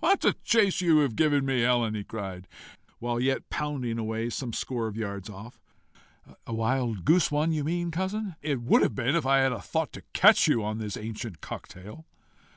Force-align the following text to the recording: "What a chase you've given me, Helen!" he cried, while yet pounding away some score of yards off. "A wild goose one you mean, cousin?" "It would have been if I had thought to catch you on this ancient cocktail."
"What 0.00 0.24
a 0.24 0.32
chase 0.42 0.80
you've 0.80 1.14
given 1.14 1.46
me, 1.46 1.60
Helen!" 1.60 1.94
he 1.94 2.02
cried, 2.02 2.48
while 2.98 3.20
yet 3.20 3.48
pounding 3.48 3.96
away 3.96 4.28
some 4.28 4.52
score 4.52 4.88
of 4.88 4.96
yards 4.96 5.30
off. 5.30 5.60
"A 6.48 6.52
wild 6.52 7.04
goose 7.04 7.30
one 7.30 7.52
you 7.52 7.62
mean, 7.62 7.92
cousin?" 7.92 8.34
"It 8.42 8.60
would 8.60 8.82
have 8.82 8.96
been 8.96 9.14
if 9.14 9.24
I 9.24 9.38
had 9.38 9.56
thought 9.62 9.92
to 9.92 10.02
catch 10.12 10.48
you 10.48 10.64
on 10.64 10.78
this 10.78 10.96
ancient 10.96 11.40
cocktail." 11.40 12.06